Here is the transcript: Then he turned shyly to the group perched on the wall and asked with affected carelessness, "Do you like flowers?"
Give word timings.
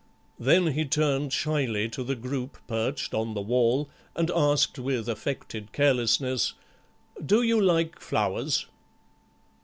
Then 0.39 0.65
he 0.71 0.83
turned 0.83 1.31
shyly 1.31 1.87
to 1.89 2.03
the 2.03 2.15
group 2.15 2.57
perched 2.67 3.13
on 3.13 3.35
the 3.35 3.39
wall 3.41 3.87
and 4.15 4.31
asked 4.31 4.79
with 4.79 5.07
affected 5.07 5.71
carelessness, 5.73 6.53
"Do 7.23 7.43
you 7.43 7.61
like 7.61 7.99
flowers?" 7.99 8.65